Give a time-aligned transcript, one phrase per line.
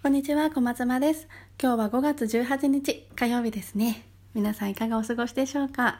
[0.00, 1.26] こんにちは、小松間です。
[1.60, 4.06] 今日は5月18日火曜日ですね。
[4.32, 5.98] 皆さんいかがお過ごしでしょうか？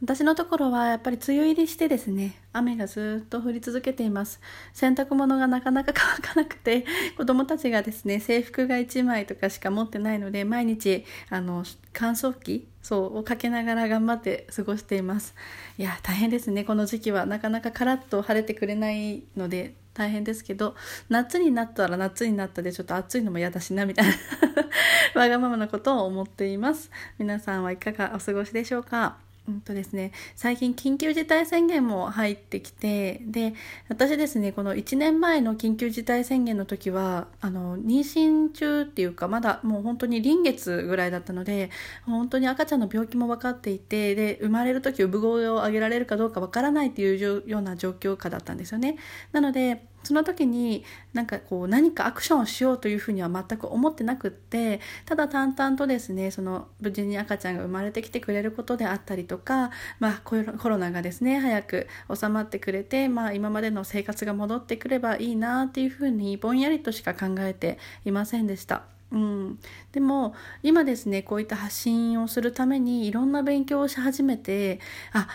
[0.00, 4.40] 私のところはやっぱり梅雨入りしてですね、雨がずっと降り続けています。
[4.72, 6.84] 洗濯物がなかなか乾かなくて、
[7.16, 15.34] 子供たちがですね、制服が1枚とかしか持ってないので、毎日、あの、乾燥機そうをかけながら頑張って過ごしています。
[15.78, 17.26] いや、大変ですね、この時期は。
[17.26, 20.76] なかなかカラッと晴れてくれないので、大変ですけど
[21.08, 24.14] 夏になったら夏になったでちょっと暑いのも嫌だしなみたいな
[25.20, 26.88] わがままなことを思っています
[27.18, 29.27] 皆さんはいかがお過ごしでしょうか？
[29.48, 33.54] うんとですね、最近緊急事態宣言も入ってきてで
[33.88, 41.70] 私ですねこの1年前の緊急事態宣言の時はあの妊娠中っていうかまだもう本当に臨月ぐらいだったので
[42.04, 48.96] 本当に赤ちゃんの病気も分かっていてで生まれる時産声を上げられるかどうか分からないっていうような状況下だったんですよね。
[49.32, 60.36] なのでその時になんかこう何かアクションをしようというふうには全く思ってなくってただ淡々とですねその無事に赤ちゃんが生まれてきてくれることであったりとか、かまあ、コ
[60.68, 68.82] ロナがですね早く収まってくれて、まあ、今までの生活が戻ってくればいいなっていうふうにぼんやりとしか考えていませんでした。
[69.10, 69.58] うん、
[69.92, 74.80] でも今ですねこういった発信をするためにいろんな勉強をし始めて
[75.12, 75.28] あ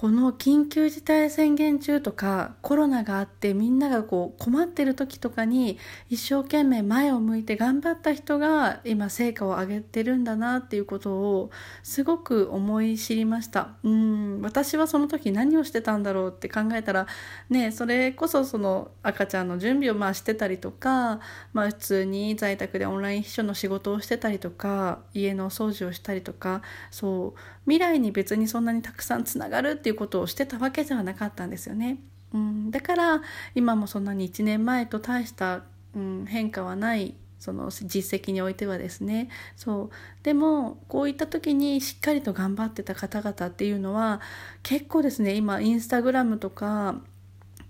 [0.00, 5.76] この緊急事態宣言中とかコロナがあってみんながこう困ってる時とかに
[6.08, 11.50] 一生懸命前を向いて頑張った人が今成果を上げてるんだなっていうことを
[11.82, 13.72] すごく思い知りました。
[13.82, 17.06] うん私はその時何をしてたんだろうって考えたら
[17.50, 21.20] ねそれこそその赤ちゃんの準備をまあしてたりとか、
[21.52, 31.98] まあ、普通に在宅でオンライン秘書の仕事をしてたりとか家の掃除をしたりとかそう未来に別にそんなにたくさんつながるっていういうことをしてたわけではなかったんですよね。
[32.32, 33.22] うん、だから
[33.54, 35.62] 今もそんなに1年前と大した、
[35.94, 39.30] うん、変化はないその実績においてはですね。
[39.56, 39.90] そう。
[40.22, 44.20] でもこういった時にしっかりと頑張ってた方々っていうのは
[44.62, 47.00] 結構ですね今インスタグラムとか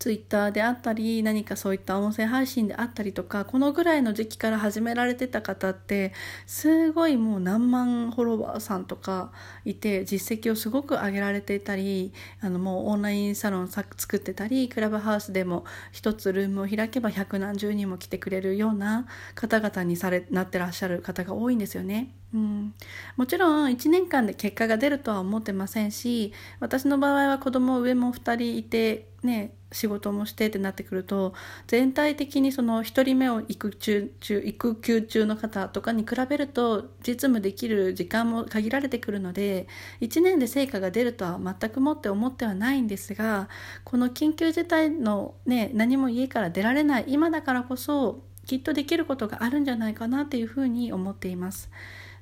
[0.00, 6.14] ツイッターであったり何かそういった音声配信であったりとかこのぐらいの時期から始められてた方って
[6.46, 9.30] すごいもう何万フォロワーさんとか
[9.66, 22.19] いて実績をすごく上げられていたりあのもうオンラインサロン作ってたりクラブハウスでも一つルームを開けば百何十人も来てくれるような方々にされなってらっしゃる方が多いんですよね。
[22.32, 22.74] うん、
[23.16, 31.34] もちろん1年間で結果が出るとは思ってませんし私の場合は子供上も2人いてね仕事もしてってなってくると
[31.66, 39.66] 全体的にその1人目を育休中育休中の方とかに比べると実務できる時間も限られてくるので
[40.00, 43.48] 1年で成果が出るとは全くもって思ってはないんですが
[43.84, 51.70] この緊急事態のね何も家から出られない今だからこそきっとできることがあるんじゃないかなっていうふうに思っています。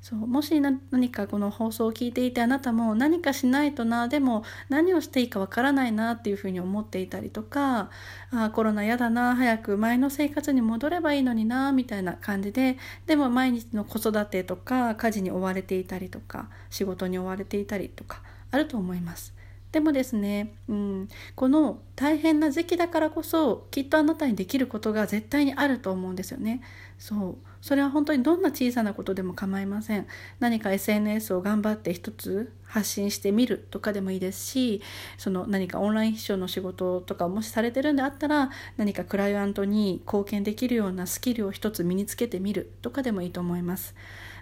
[0.00, 7.90] そうもし何かこの放送を聞いていてあなたも何かしないとなでも何をしていいかわからないなっていうふうに思っていたりとか
[8.30, 19.37] あコロナ嫌だな早く前の生活に戻ればいいのになみたいな感じででも毎日の子育てとか家事に追われていたりとか仕事に追われていたりとかあると思います。
[19.72, 26.62] でもですね、うん、この大変な時期だからこそきっとあなたにできることが絶対にあると思うんですよね。
[26.98, 30.06] そうそれは本当にどんな小さなことでも構いません。
[30.40, 34.82] 何か SNS を頑張って一つ発信してみるとかでもいいですし
[35.16, 43.94] その何かオンライン秘書の仕事とかをもしされてるんであったら何かクライアントに貢献できるようなスキルを一つ身につけてみるとかでもいいと思います。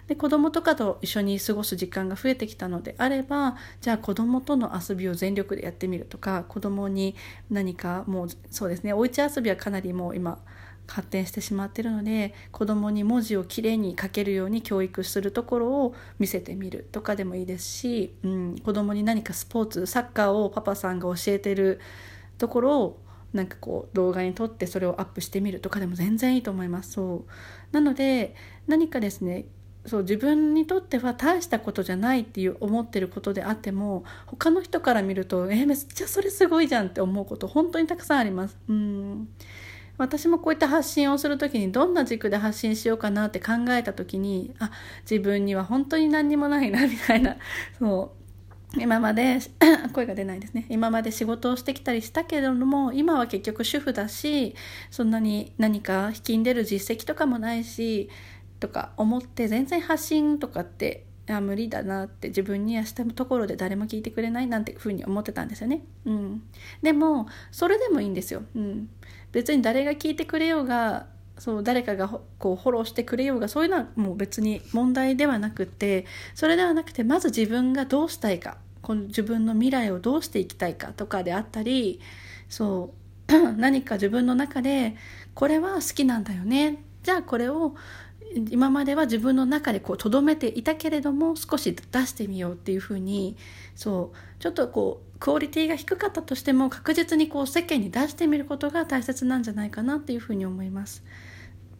[0.07, 7.15] で子供とかと一緒に過ごす時間が増えてきたのであればじゃあ子供との遊びを全力でやってみるとか子供に
[7.49, 10.39] 何かもうそうですねおうち遊びはかなりもう今
[10.87, 21.79] 発展してしまってるので子供に文字をきれいに書けるように教育するところを見せてみるとかでもいいですし、うん、子供に何かスポーツサッカーをパパさんが教えてる
[22.37, 23.01] ところを
[23.33, 26.93] なんかこう動画に撮ってそれをアップしてみるとかでも全然いいと思います。
[26.93, 27.31] そう。
[27.73, 28.35] なので
[28.67, 29.45] 何かですね
[29.87, 38.57] そう自分にとっては大したことじゃないっていう思ってることであっても他の人から見るとえめっちゃそれすごいじゃんって思うこと本当にたくさんあります。
[38.67, 39.29] うん。
[39.97, 44.71] 私もこういった発信をする時にどんな軸で発信しようかなって考えた時にあ
[45.09, 47.37] 自分には本当に何にもないなみたいな。
[47.79, 48.17] そう。
[48.79, 49.39] 今まで
[49.93, 50.65] 声が出ないですね。
[50.69, 54.55] 今まで仕事をしてきたりしたけれども今は結局主婦だし
[54.91, 58.09] そんなに何か引きんでる実績とかもないし
[58.59, 65.81] とか思って全然発信とかってあ無理だなって自分にはしたところで誰も聞いてくれないなんていうふうに思ってたんですよね。
[66.05, 66.43] うん、
[66.81, 68.43] でもそれでもいいんですよ。
[68.55, 68.89] うん、
[69.31, 71.07] 別に誰が聞いてくれようが
[71.37, 72.07] そう誰かが
[72.39, 81.99] こうフォローしてくれようがそういうのはもう別に問題ではなくてそれではなくてまず自分がどうしたいかこの自分の未来をどうしていきたいかとかであったり
[82.49, 82.93] そ
[83.29, 84.95] う 何か自分の中で
[85.35, 87.75] これは好きなんだよねじゃあこれを
[88.49, 93.37] 今までは自分の中でとどめていたけれども少し出してみようっていうふうに
[93.75, 101.03] そうちょっとこうクオリティが低かったとしても確実にこう世間に出してみることが大切なんじゃないかなっていうふうに思います。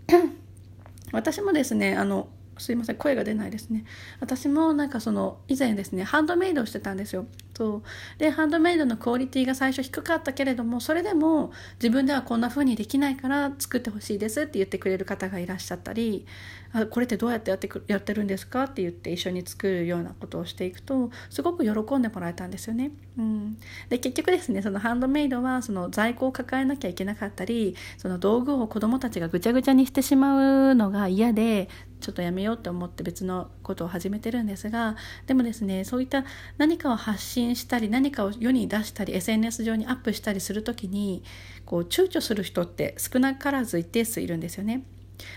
[1.12, 2.28] 私もですねあの
[2.60, 3.86] すいません声が出ないですね。
[4.20, 7.26] 私もなんかその以前ですねハンドメイドをしてたんですよ。
[7.56, 8.20] そう。
[8.20, 16.26] でハンドメイドのクオリティが最初低かったけれどもそれでも自分ではこんな風にできないから作ってほしいですって言ってくれる方がいらっしゃったり
[16.74, 22.92] あこれってどうやってやってくやってるんですかって言って一緒に作るようなことをしていくとすごく喜んでもらえたんですよね。
[23.18, 23.58] うん、
[23.90, 31.70] で結局ですねそのハンドメイドはその在庫を抱えなきゃいけなかったりその道具を子どもたちがぐちゃぐちゃにしてしまうのが嫌で
[32.00, 34.96] ちょっとやめようと思って別のことを始めてるんですが
[35.26, 36.26] でもですねそういった
[36.58, 41.24] 何かを発信したり何かを世に出したり SNS 上にアップしたりする時に
[41.66, 44.84] こう躊躇する人って少なからず一定数いるんですよね。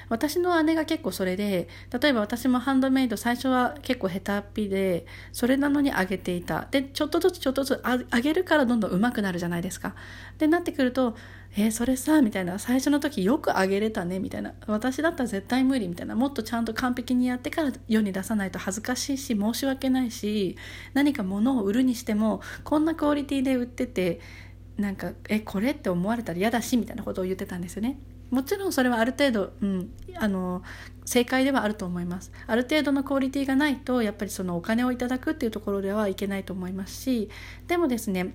[0.09, 1.69] 私の姉が結構それで
[1.99, 7.82] 例えば私もハンドメイド最初は結構下手っぴでそれなのに上げていたでちょっとずつちょっとずつ
[8.15, 9.94] 上げるからどんどん上手くなるじゃないですか
[10.38, 11.17] でなってくると
[11.56, 20.56] 「えー、それさ」みたいな最初の時よく上げれたねみたいな私だったら絶対無理みたいなもっとちゃんと完璧にやってから世に出さないと恥ずかしいし申し訳ないし
[20.94, 24.21] 何か物を売るにしてもこんなクオリティで売ってて
[24.76, 27.99] なんか「えこれ?」って思われたら嫌だしみたいなことを言ってたんですよね。
[28.31, 30.62] もちろんそれはある程度、うん、あの
[31.05, 37.29] 正解ではあると思いますある程度のクオリティがないとやっぱりそのお金をいただくっていうところではいけないと思いますし
[37.67, 38.35] でもですね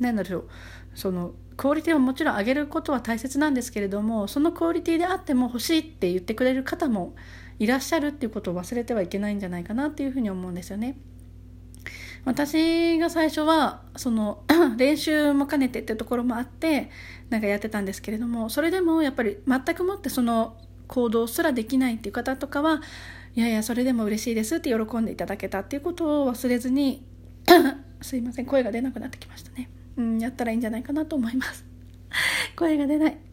[0.00, 0.48] 何だろう
[0.94, 7.14] そのクオリティをもちろん上げることは大切なんですけれどもそのクオリティであっても欲しいって言ってくれる方も
[7.58, 10.96] いらっしゃるっていうことを忘れてはいけないんじゃないかなっていうふうに思うんですよね。
[12.24, 14.42] 私が最初はその
[14.76, 16.90] 練習も兼ねてっていうところもあって
[17.30, 20.56] なんかやってたんですけれどもそれでもやっぱり全くもってその
[20.86, 22.80] 行動すらできないっていう方とかは
[23.34, 27.04] いやいやそれでも嬉しいですって喜んでいただけたっていうことを忘れずに
[28.00, 31.64] すいません声が出なくなってきましたね、うん、やったらいいんじゃないかなと思います。
[32.56, 33.27] 声が出ない。